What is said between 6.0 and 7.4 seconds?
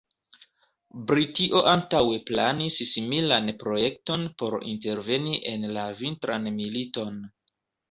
Vintran Militon.